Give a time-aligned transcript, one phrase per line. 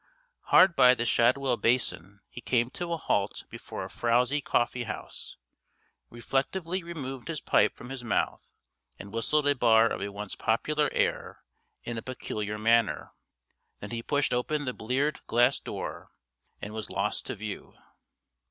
[0.45, 5.37] Hard by the Shadwell Basin he came to a halt before a frowsy coffee house,
[6.09, 8.51] reflectively removed his pipe from his mouth,
[8.97, 11.43] and whistled a bar of a once popular air
[11.83, 13.11] in a peculiar manner.
[13.79, 16.09] Then he pushed open the bleared glass door,
[16.59, 17.75] and was lost to view.